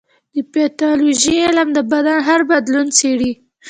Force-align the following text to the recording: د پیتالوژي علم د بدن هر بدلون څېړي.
د 0.33 0.35
پیتالوژي 0.53 1.35
علم 1.45 1.67
د 1.73 1.79
بدن 1.91 2.17
هر 2.27 2.41
بدلون 2.51 2.87
څېړي. 2.97 3.31